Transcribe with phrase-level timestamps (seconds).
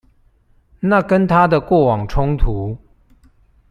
[0.79, 2.75] 那跟他的過往衝突